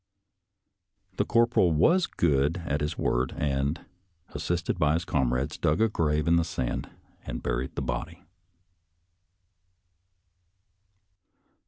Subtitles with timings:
[1.17, 3.85] The corporal was as good as his word, and,
[4.29, 6.89] assisted by his comrades, dug a grave in the sand
[7.23, 8.23] and buried the body.